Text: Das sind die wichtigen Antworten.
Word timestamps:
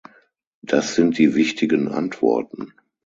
Das 0.63 0.95
sind 0.95 1.19
die 1.19 1.35
wichtigen 1.35 1.87
Antworten. 1.87 2.73